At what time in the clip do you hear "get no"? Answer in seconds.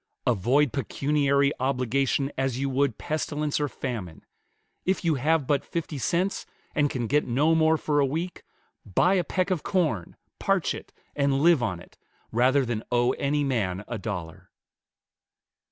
7.05-7.53